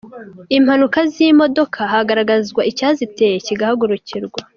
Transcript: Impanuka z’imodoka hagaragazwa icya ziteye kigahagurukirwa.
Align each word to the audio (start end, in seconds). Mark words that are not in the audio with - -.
Impanuka 0.57 0.99
z’imodoka 1.11 1.79
hagaragazwa 1.93 2.61
icya 2.71 2.89
ziteye 2.97 3.37
kigahagurukirwa. 3.45 4.39